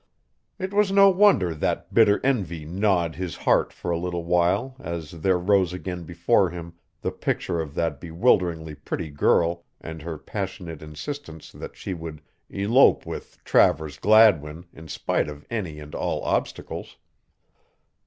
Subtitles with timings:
[0.57, 5.11] It was no wonder that bitter envy gnawed his heart for a little while as
[5.21, 10.81] there rose again before him the picture of that bewilderingly pretty girl and her passionate
[10.81, 16.97] insistence that she would elope with "Travers Gladwin" in spite of any and all obstacles.